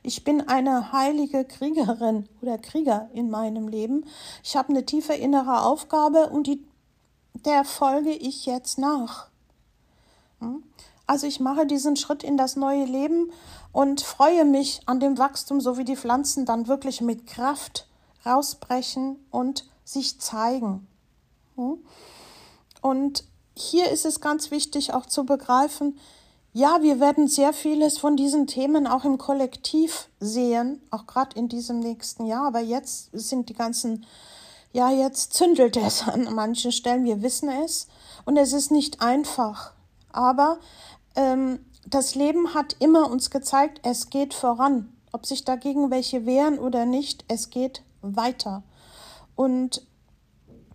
[0.03, 4.05] Ich bin eine heilige Kriegerin oder Krieger in meinem Leben.
[4.43, 6.65] Ich habe eine tiefe innere Aufgabe und die,
[7.45, 9.29] der folge ich jetzt nach.
[10.41, 10.63] Hm?
[11.07, 13.33] Also ich mache diesen Schritt in das neue Leben
[13.73, 17.87] und freue mich an dem Wachstum, so wie die Pflanzen dann wirklich mit Kraft
[18.25, 20.87] rausbrechen und sich zeigen.
[21.57, 21.79] Hm?
[22.81, 25.99] Und hier ist es ganz wichtig auch zu begreifen,
[26.55, 31.49] ja, wir werden sehr vieles von diesen Themen auch im Kollektiv sehen, auch gerade in
[31.49, 32.47] diesem nächsten Jahr.
[32.47, 34.07] Aber jetzt sind die ganzen,
[34.73, 37.05] ja, jetzt zündelt es an manchen Stellen.
[37.05, 37.87] Wir wissen es
[38.25, 39.73] und es ist nicht einfach.
[40.11, 40.59] Aber
[41.15, 44.93] ähm, das Leben hat immer uns gezeigt, es geht voran.
[45.13, 48.63] Ob sich dagegen welche wehren oder nicht, es geht weiter.
[49.37, 49.83] Und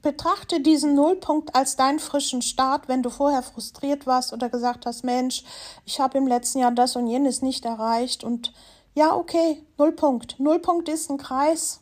[0.02, 5.04] betrachte diesen Nullpunkt als deinen frischen Start, wenn du vorher frustriert warst oder gesagt hast,
[5.04, 5.44] Mensch,
[5.86, 8.54] ich habe im letzten Jahr das und jenes nicht erreicht und
[8.96, 10.40] ja, okay, Nullpunkt.
[10.40, 11.80] Nullpunkt ist ein Kreis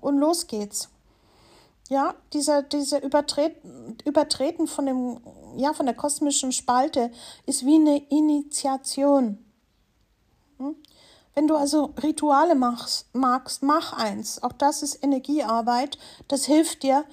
[0.00, 0.88] und los geht's.
[1.88, 5.20] Ja, dieser, diese Übertreten, Übertreten von dem,
[5.58, 7.10] ja, von der kosmischen Spalte
[7.46, 9.44] ist wie eine Initiation.
[10.58, 10.76] Hm?
[11.34, 14.42] Wenn du also Rituale machst, magst, mach eins.
[14.42, 15.98] Auch das ist Energiearbeit.
[16.28, 17.04] Das hilft dir,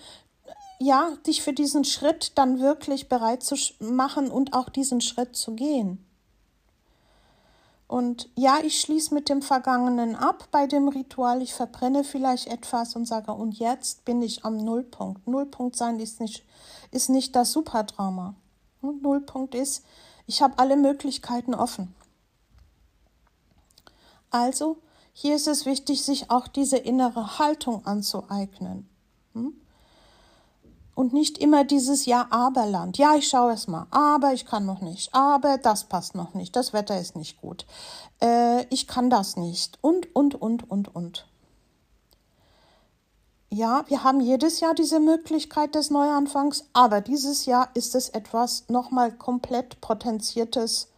[0.79, 5.53] ja, dich für diesen Schritt dann wirklich bereit zu machen und auch diesen Schritt zu
[5.53, 6.05] gehen.
[7.87, 11.41] Und ja, ich schließe mit dem Vergangenen ab bei dem Ritual.
[11.41, 15.27] Ich verbrenne vielleicht etwas und sage, und jetzt bin ich am Nullpunkt.
[15.27, 16.43] Nullpunkt sein ist nicht,
[16.91, 18.33] ist nicht das Superdrama.
[18.81, 19.85] Nullpunkt ist,
[20.25, 21.93] ich habe alle Möglichkeiten offen.
[24.31, 24.77] Also,
[25.13, 28.89] hier ist es wichtig, sich auch diese innere Haltung anzueignen.
[29.33, 29.53] Hm?
[30.95, 32.97] Und nicht immer dieses Ja-Aber-Land.
[32.97, 36.55] Ja, ich schaue es mal, aber ich kann noch nicht, aber das passt noch nicht,
[36.55, 37.65] das Wetter ist nicht gut,
[38.21, 39.77] äh, ich kann das nicht.
[39.81, 41.27] Und, und, und, und, und.
[43.51, 48.65] Ja, wir haben jedes Jahr diese Möglichkeit des Neuanfangs, aber dieses Jahr ist es etwas
[48.69, 50.89] nochmal komplett potenziertes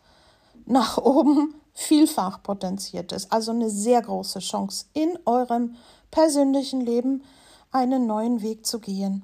[0.65, 5.75] nach oben, vielfach potenziertes, also eine sehr große Chance in eurem
[6.10, 7.23] persönlichen Leben
[7.71, 9.23] einen neuen Weg zu gehen.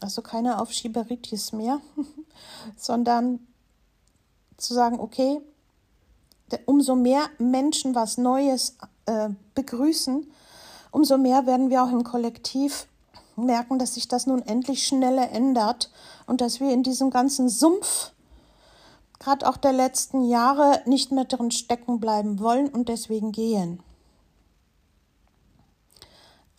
[0.00, 1.80] Also keine Aufschieberitis mehr,
[2.76, 3.40] sondern
[4.56, 5.40] zu sagen, okay,
[6.66, 10.30] umso mehr Menschen was Neues äh, begrüßen,
[10.90, 12.86] umso mehr werden wir auch im Kollektiv
[13.36, 15.90] merken, dass sich das nun endlich schneller ändert
[16.26, 18.12] und dass wir in diesem ganzen Sumpf,
[19.18, 23.82] gerade auch der letzten Jahre, nicht mehr drin stecken bleiben wollen und deswegen gehen.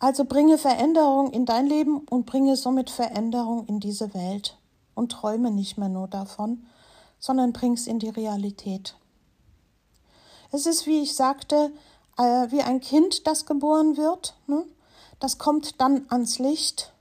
[0.00, 4.56] Also bringe Veränderung in dein Leben und bringe somit Veränderung in diese Welt
[4.94, 6.66] und träume nicht mehr nur davon,
[7.18, 8.94] sondern bring's in die Realität.
[10.52, 11.72] Es ist, wie ich sagte,
[12.16, 14.34] äh, wie ein Kind, das geboren wird.
[14.46, 14.64] Ne?
[15.18, 16.92] Das kommt dann ans Licht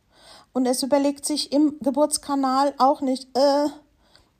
[0.53, 3.67] und es überlegt sich im Geburtskanal auch nicht, äh,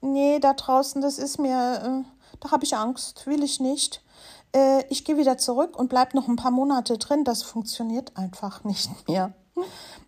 [0.01, 4.01] nee, da draußen, das ist mir, äh, da habe ich Angst, will ich nicht
[4.53, 8.63] äh, ich gehe wieder zurück und bleibe noch ein paar Monate drin, das funktioniert einfach
[8.63, 9.33] nicht mehr.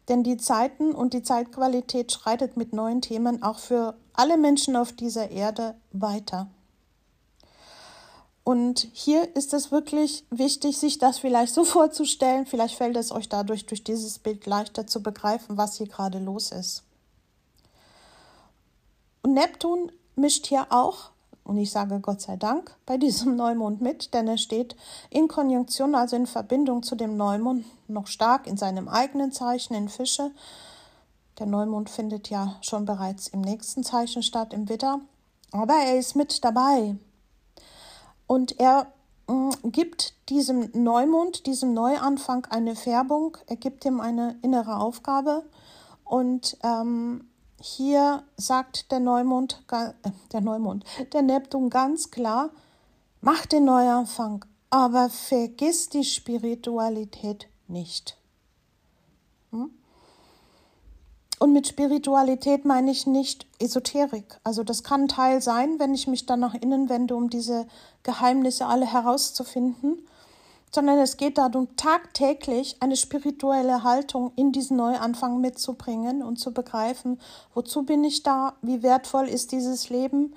[0.09, 4.91] Denn die Zeiten und die Zeitqualität schreitet mit neuen Themen auch für alle Menschen auf
[4.91, 6.47] dieser Erde weiter.
[8.43, 12.47] Und hier ist es wirklich wichtig, sich das vielleicht so vorzustellen.
[12.47, 16.51] Vielleicht fällt es euch dadurch durch dieses Bild leichter zu begreifen, was hier gerade los
[16.51, 16.83] ist.
[19.21, 21.11] Und Neptun mischt hier auch
[21.49, 24.75] und ich sage Gott sei Dank bei diesem Neumond mit, denn er steht
[25.09, 29.89] in Konjunktion, also in Verbindung zu dem Neumond, noch stark in seinem eigenen Zeichen in
[29.89, 30.29] Fische.
[31.39, 34.99] Der Neumond findet ja schon bereits im nächsten Zeichen statt, im Widder.
[35.51, 36.95] Aber er ist mit dabei.
[38.27, 38.85] Und er
[39.25, 45.43] mm, gibt diesem Neumond, diesem Neuanfang eine Färbung, er gibt ihm eine innere Aufgabe
[46.03, 47.28] und ähm,
[47.61, 49.91] hier sagt der Neumond, äh,
[50.31, 52.51] der Neumond, der Neptun ganz klar,
[53.21, 58.17] mach den Neuanfang, aber vergiss die Spiritualität nicht.
[59.51, 59.71] Hm?
[61.39, 64.39] Und mit Spiritualität meine ich nicht Esoterik.
[64.43, 67.65] Also das kann Teil sein, wenn ich mich dann nach innen wende, um diese
[68.03, 69.99] Geheimnisse alle herauszufinden
[70.71, 77.19] sondern es geht darum, tagtäglich eine spirituelle Haltung in diesen Neuanfang mitzubringen und zu begreifen,
[77.53, 80.35] wozu bin ich da, wie wertvoll ist dieses Leben,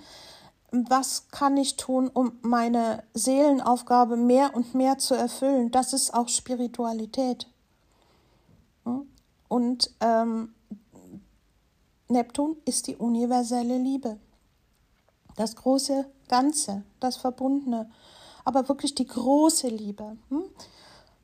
[0.71, 5.71] was kann ich tun, um meine Seelenaufgabe mehr und mehr zu erfüllen.
[5.71, 7.47] Das ist auch Spiritualität.
[9.49, 10.55] Und ähm,
[12.09, 14.19] Neptun ist die universelle Liebe,
[15.37, 17.91] das große Ganze, das Verbundene
[18.45, 20.17] aber wirklich die große Liebe.
[20.29, 20.45] Hm?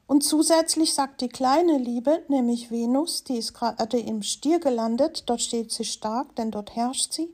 [0.09, 5.43] Und zusätzlich sagt die kleine Liebe, nämlich Venus, die ist gerade im Stier gelandet, dort
[5.43, 7.29] steht sie stark, denn dort herrscht sie.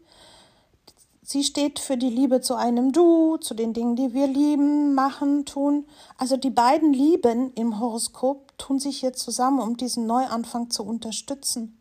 [1.27, 5.47] Sie steht für die Liebe zu einem Du, zu den Dingen, die wir lieben, machen,
[5.47, 5.87] tun.
[6.19, 11.81] Also die beiden Lieben im Horoskop tun sich hier zusammen, um diesen Neuanfang zu unterstützen,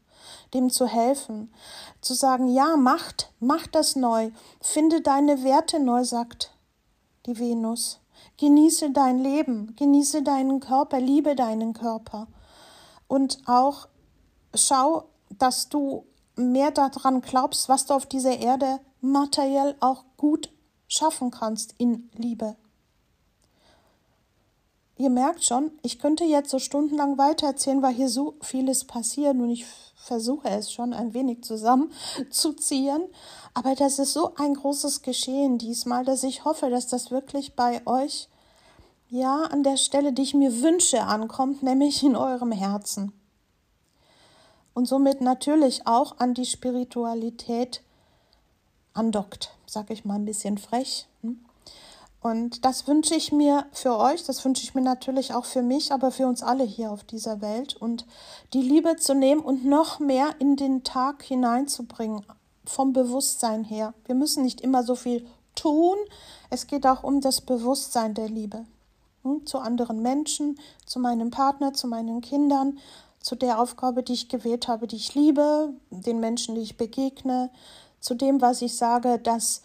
[0.54, 1.52] dem zu helfen,
[2.00, 6.53] zu sagen, ja, macht, macht das neu, finde deine Werte neu, sagt
[7.26, 8.00] die Venus.
[8.38, 12.28] Genieße dein Leben, genieße deinen Körper, liebe deinen Körper.
[13.08, 13.88] Und auch
[14.56, 16.06] schau, dass du
[16.36, 20.52] mehr daran glaubst, was du auf dieser Erde materiell auch gut
[20.88, 22.56] schaffen kannst in Liebe.
[24.98, 29.50] Ihr merkt schon, ich könnte jetzt so stundenlang weitererzählen, weil hier so vieles passiert und
[29.50, 33.04] ich versuche es schon ein wenig zusammenzuziehen.
[33.56, 37.82] Aber das ist so ein großes Geschehen diesmal, dass ich hoffe, dass das wirklich bei
[37.88, 38.30] euch
[39.10, 43.14] ja an der Stelle, die ich mir wünsche, ankommt, nämlich in eurem Herzen.
[44.76, 47.82] Und somit natürlich auch an die Spiritualität
[48.94, 51.08] andockt, sag ich mal ein bisschen frech.
[51.22, 51.46] Hm?
[52.24, 55.92] Und das wünsche ich mir für euch, das wünsche ich mir natürlich auch für mich,
[55.92, 57.76] aber für uns alle hier auf dieser Welt.
[57.76, 58.06] Und
[58.54, 62.26] die Liebe zu nehmen und noch mehr in den Tag hineinzubringen,
[62.66, 63.94] vom Bewusstsein her.
[64.06, 65.98] Wir müssen nicht immer so viel tun.
[66.50, 68.66] Es geht auch um das Bewusstsein der Liebe.
[69.24, 69.46] Hm?
[69.46, 72.80] Zu anderen Menschen, zu meinem Partner, zu meinen Kindern,
[73.20, 77.50] zu der Aufgabe, die ich gewählt habe, die ich liebe, den Menschen, die ich begegne,
[78.00, 79.62] zu dem, was ich sage, das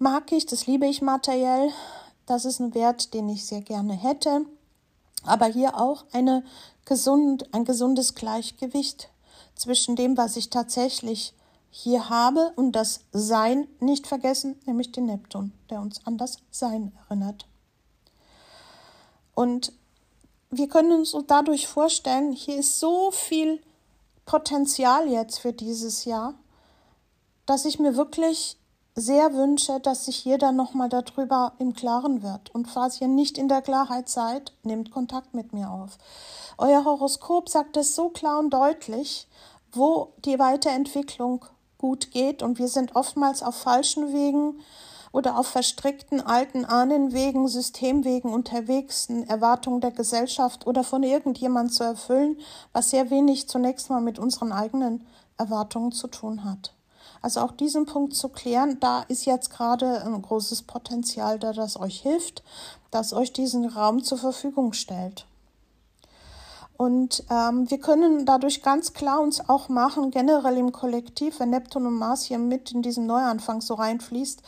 [0.00, 1.70] mag ich, das liebe ich materiell.
[2.26, 4.46] Das ist ein Wert, den ich sehr gerne hätte.
[5.24, 6.42] Aber hier auch eine
[6.86, 9.10] gesund, ein gesundes Gleichgewicht
[9.54, 11.34] zwischen dem, was ich tatsächlich
[11.70, 16.92] hier habe und das Sein nicht vergessen, nämlich den Neptun, der uns an das Sein
[17.06, 17.46] erinnert.
[19.34, 19.72] Und
[20.50, 23.62] wir können uns dadurch vorstellen, hier ist so viel
[24.24, 26.34] Potenzial jetzt für dieses Jahr,
[27.44, 28.56] dass ich mir wirklich
[28.94, 32.54] sehr wünsche, dass sich jeder nochmal darüber im Klaren wird.
[32.54, 35.98] Und falls ihr nicht in der Klarheit seid, nehmt Kontakt mit mir auf.
[36.58, 39.28] Euer Horoskop sagt es so klar und deutlich,
[39.72, 41.44] wo die Weiterentwicklung
[41.78, 42.42] gut geht.
[42.42, 44.60] Und wir sind oftmals auf falschen Wegen
[45.12, 52.38] oder auf verstrickten alten Ahnenwegen, Systemwegen unterwegs, Erwartungen der Gesellschaft oder von irgendjemand zu erfüllen,
[52.72, 56.74] was sehr wenig zunächst mal mit unseren eigenen Erwartungen zu tun hat.
[57.22, 61.78] Also auch diesen Punkt zu klären, da ist jetzt gerade ein großes Potenzial da, das
[61.78, 62.42] euch hilft,
[62.90, 65.26] das euch diesen Raum zur Verfügung stellt.
[66.80, 71.84] Und ähm, wir können dadurch ganz klar uns auch machen, generell im Kollektiv, wenn Neptun
[71.84, 74.40] und Mars hier mit in diesen Neuanfang so reinfließt,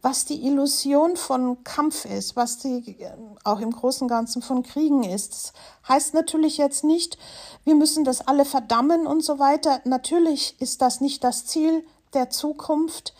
[0.00, 3.10] was die Illusion von Kampf ist, was die äh,
[3.42, 5.32] auch im Großen und Ganzen von Kriegen ist.
[5.32, 5.52] Das
[5.88, 7.18] heißt natürlich jetzt nicht,
[7.64, 9.80] wir müssen das alle verdammen und so weiter.
[9.84, 11.84] Natürlich ist das nicht das Ziel
[12.14, 13.14] der Zukunft,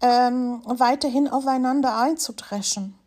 [0.00, 2.98] ähm, weiterhin aufeinander einzudreschen.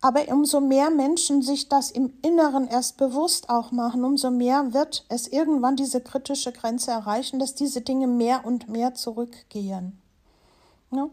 [0.00, 5.04] Aber umso mehr Menschen sich das im Inneren erst bewusst auch machen, umso mehr wird
[5.08, 10.00] es irgendwann diese kritische Grenze erreichen, dass diese Dinge mehr und mehr zurückgehen.
[10.90, 11.08] Ja?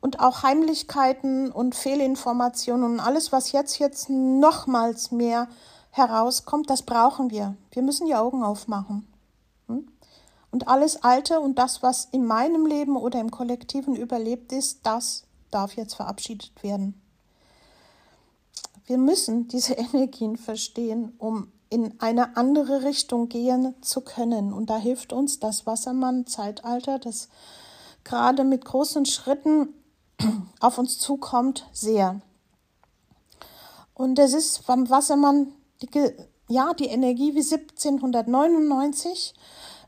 [0.00, 5.48] Und auch Heimlichkeiten und Fehlinformationen und alles, was jetzt, jetzt nochmals mehr
[5.90, 7.56] herauskommt, das brauchen wir.
[7.72, 9.08] Wir müssen die Augen aufmachen.
[10.50, 15.24] Und alles Alte und das, was in meinem Leben oder im Kollektiven überlebt ist, das
[15.50, 17.00] darf jetzt verabschiedet werden.
[18.86, 24.52] Wir müssen diese Energien verstehen, um in eine andere Richtung gehen zu können.
[24.52, 27.28] Und da hilft uns das Wassermann-Zeitalter, das
[28.04, 29.74] gerade mit großen Schritten
[30.60, 32.20] auf uns zukommt, sehr.
[33.92, 35.88] Und es ist vom Wassermann die,
[36.48, 39.34] ja, die Energie wie 1799,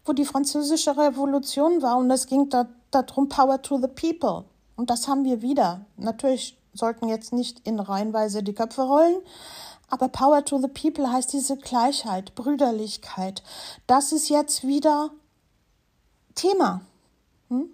[0.05, 4.45] wo die französische Revolution war und es ging da, darum, Power to the People.
[4.77, 5.85] Und das haben wir wieder.
[5.97, 9.19] Natürlich sollten jetzt nicht in Reihenweise die Köpfe rollen.
[9.89, 13.43] Aber Power to the People heißt diese Gleichheit, Brüderlichkeit.
[13.87, 15.11] Das ist jetzt wieder
[16.35, 16.83] Thema.
[17.49, 17.69] Hm?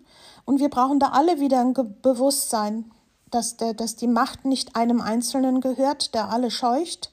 [0.45, 2.91] Und wir brauchen da alle wieder ein Bewusstsein,
[3.31, 7.13] dass, der, dass die Macht nicht einem Einzelnen gehört, der alle scheucht,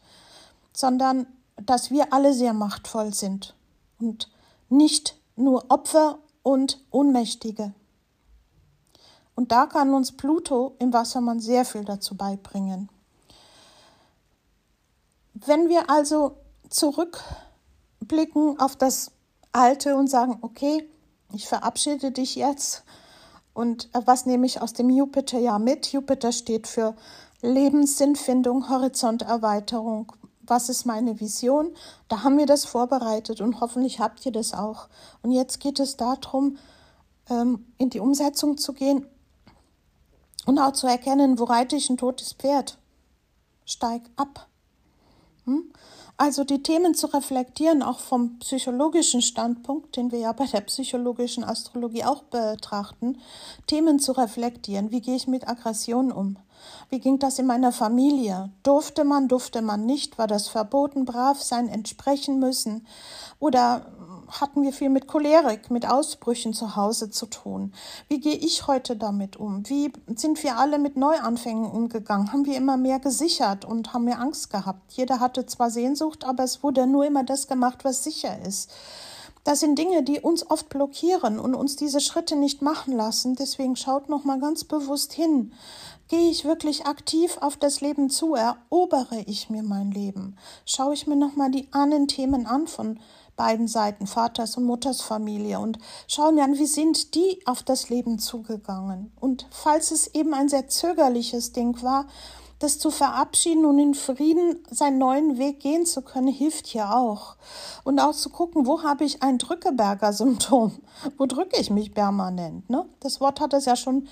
[0.72, 3.56] sondern dass wir alle sehr machtvoll sind
[4.00, 4.30] und
[4.78, 7.74] nicht nur Opfer und Ohnmächtige.
[9.36, 12.90] Und da kann uns Pluto im Wassermann sehr viel dazu beibringen.
[15.34, 16.38] Wenn wir also
[16.70, 19.12] zurückblicken auf das
[19.52, 20.88] Alte und sagen, okay,
[21.34, 22.84] ich verabschiede dich jetzt.
[23.54, 25.92] Und äh, was nehme ich aus dem Jupiter-Jahr mit?
[25.92, 26.96] Jupiter steht für
[27.42, 30.12] Lebenssinnfindung, Horizonterweiterung.
[30.46, 31.74] Was ist meine Vision?
[32.10, 34.88] Da haben wir das vorbereitet und hoffentlich habt ihr das auch.
[35.22, 36.58] Und jetzt geht es darum,
[37.30, 39.06] ähm, in die Umsetzung zu gehen
[40.46, 42.78] und auch zu erkennen, wo reite ich ein totes Pferd?
[43.66, 44.48] Steig ab.
[45.46, 45.72] Hm?
[46.16, 51.44] Also die Themen zu reflektieren, auch vom psychologischen Standpunkt, den wir ja bei der psychologischen
[51.44, 53.18] Astrologie auch betrachten,
[53.66, 54.92] Themen zu reflektieren.
[54.92, 56.38] Wie gehe ich mit Aggression um?
[56.90, 58.52] Wie ging das in meiner Familie?
[58.62, 60.18] Durfte man, durfte man nicht?
[60.18, 61.06] War das verboten?
[61.06, 62.86] Brav sein, entsprechen müssen?
[63.40, 63.86] Oder
[64.42, 67.74] hatten wir viel mit Cholerik, mit Ausbrüchen zu Hause zu tun.
[68.08, 69.68] Wie gehe ich heute damit um?
[69.70, 72.32] Wie sind wir alle mit Neuanfängen umgegangen?
[72.32, 74.94] Haben wir immer mehr gesichert und haben wir Angst gehabt?
[74.94, 78.72] Jeder hatte zwar Sehnsucht, aber es wurde nur immer das gemacht, was sicher ist.
[79.44, 83.36] Das sind Dinge, die uns oft blockieren und uns diese Schritte nicht machen lassen.
[83.36, 85.52] Deswegen schaut noch mal ganz bewusst hin.
[86.08, 88.36] Gehe ich wirklich aktiv auf das Leben zu?
[88.36, 90.38] Erobere ich mir mein Leben?
[90.66, 93.00] Schaue ich mir noch mal die Ahnenthemen an von
[93.36, 97.90] beiden Seiten, Vaters und Mutters Familie und schauen mir an, wie sind die auf das
[97.90, 99.12] Leben zugegangen.
[99.20, 102.06] Und falls es eben ein sehr zögerliches Ding war,
[102.64, 107.36] das zu verabschieden und in Frieden seinen neuen Weg gehen zu können, hilft hier auch.
[107.84, 110.72] Und auch zu gucken, wo habe ich ein Drückeberger-Symptom?
[111.18, 112.70] Wo drücke ich mich permanent?
[112.70, 112.86] Ne?
[113.02, 114.08] Das Wort hat es ja schon.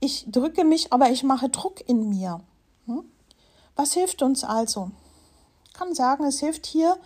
[0.00, 2.40] Ich drücke mich, aber ich mache Druck in mir.
[2.86, 3.04] Hm?
[3.76, 4.90] Was hilft uns also?
[5.66, 6.96] Ich kann sagen, es hilft hier,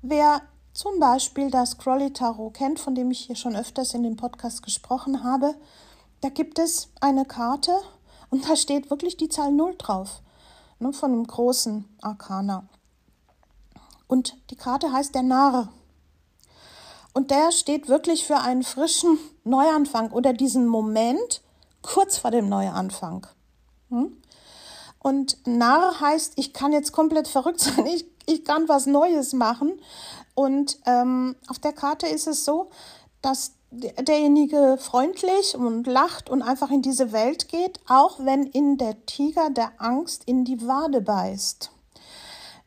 [0.00, 0.40] wer
[0.80, 4.62] zum Beispiel das Crowley Tarot kennt, von dem ich hier schon öfters in dem Podcast
[4.62, 5.54] gesprochen habe.
[6.22, 7.72] Da gibt es eine Karte
[8.30, 10.22] und da steht wirklich die Zahl 0 drauf,
[10.78, 12.66] ne, von einem großen Arkana.
[14.06, 15.68] Und die Karte heißt der Narr.
[17.12, 21.42] Und der steht wirklich für einen frischen Neuanfang oder diesen Moment
[21.82, 23.26] kurz vor dem Neuanfang.
[23.90, 24.16] Hm?
[25.02, 29.80] Und Narr heißt, ich kann jetzt komplett verrückt sein, ich, ich kann was Neues machen.
[30.34, 32.70] Und ähm, auf der Karte ist es so,
[33.22, 39.06] dass derjenige freundlich und lacht und einfach in diese Welt geht, auch wenn in der
[39.06, 41.70] Tiger der Angst in die Wade beißt.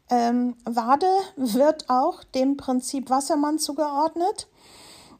[0.09, 4.47] Ähm, Wade wird auch dem Prinzip Wassermann zugeordnet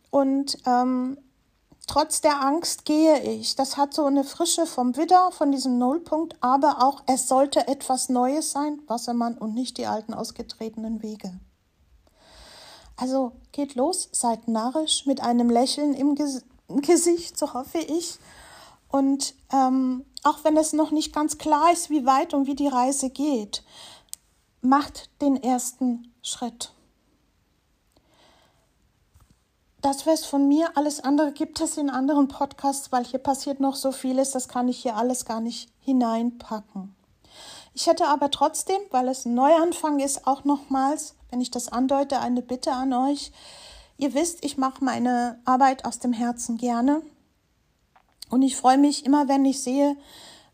[0.10, 1.18] und ähm,
[1.88, 3.56] trotz der Angst gehe ich.
[3.56, 8.10] Das hat so eine Frische vom Widder, von diesem Nullpunkt, aber auch es sollte etwas
[8.10, 11.40] Neues sein, Wassermann und nicht die alten ausgetretenen Wege.
[12.96, 18.18] Also geht los, seid narrisch mit einem Lächeln im Ges Gesicht, so hoffe ich.
[18.90, 22.68] Und ähm, auch wenn es noch nicht ganz klar ist, wie weit und wie die
[22.68, 23.64] Reise geht,
[24.62, 26.74] macht den ersten Schritt.
[29.84, 30.72] Das wäre es von mir.
[30.76, 34.70] Alles andere gibt es in anderen Podcasts, weil hier passiert noch so vieles, das kann
[34.70, 36.96] ich hier alles gar nicht hineinpacken.
[37.74, 42.22] Ich hätte aber trotzdem, weil es ein Neuanfang ist, auch nochmals, wenn ich das andeute,
[42.22, 43.34] eine Bitte an euch.
[43.98, 47.02] Ihr wisst, ich mache meine Arbeit aus dem Herzen gerne.
[48.30, 49.98] Und ich freue mich immer, wenn ich sehe,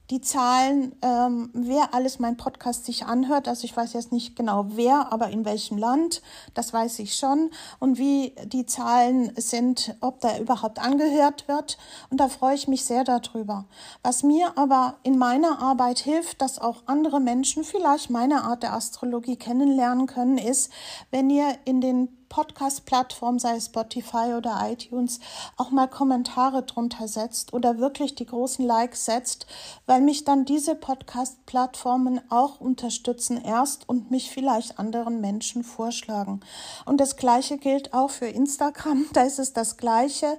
[0.09, 3.47] die Zahlen, ähm, wer alles mein Podcast sich anhört.
[3.47, 6.21] Also ich weiß jetzt nicht genau wer, aber in welchem Land,
[6.55, 7.51] das weiß ich schon.
[7.79, 11.77] Und wie die Zahlen sind, ob da überhaupt angehört wird.
[12.09, 13.65] Und da freue ich mich sehr darüber.
[14.01, 18.73] Was mir aber in meiner Arbeit hilft, dass auch andere Menschen vielleicht meine Art der
[18.73, 20.71] Astrologie kennenlernen können, ist,
[21.11, 25.19] wenn ihr in den Podcast-Plattform, sei es Spotify oder iTunes,
[25.57, 29.47] auch mal Kommentare drunter setzt oder wirklich die großen Likes setzt,
[29.87, 36.39] weil mich dann diese Podcast-Plattformen auch unterstützen erst und mich vielleicht anderen Menschen vorschlagen.
[36.85, 39.05] Und das Gleiche gilt auch für Instagram.
[39.13, 40.37] Da ist es das Gleiche.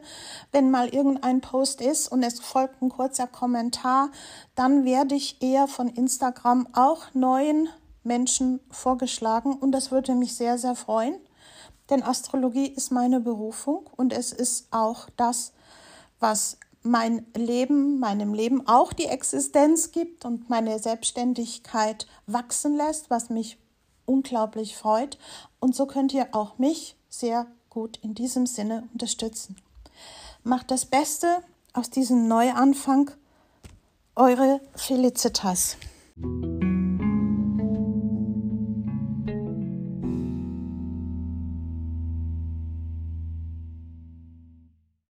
[0.52, 4.10] Wenn mal irgendein Post ist und es folgt ein kurzer Kommentar,
[4.54, 7.68] dann werde ich eher von Instagram auch neuen
[8.04, 11.16] Menschen vorgeschlagen und das würde mich sehr, sehr freuen
[11.90, 15.52] denn Astrologie ist meine Berufung und es ist auch das,
[16.20, 23.28] was mein Leben, meinem Leben auch die Existenz gibt und meine Selbstständigkeit wachsen lässt, was
[23.28, 23.58] mich
[24.06, 25.18] unglaublich freut.
[25.58, 29.56] Und so könnt ihr auch mich sehr gut in diesem Sinne unterstützen.
[30.42, 31.26] Macht das Beste
[31.74, 33.10] aus diesem Neuanfang.
[34.16, 35.76] Eure Felicitas.